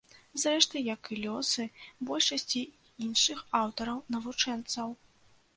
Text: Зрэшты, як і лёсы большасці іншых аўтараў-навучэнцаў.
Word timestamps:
Зрэшты, 0.43 0.81
як 0.95 1.09
і 1.15 1.17
лёсы 1.25 1.65
большасці 2.11 2.63
іншых 3.09 3.45
аўтараў-навучэнцаў. 3.63 4.99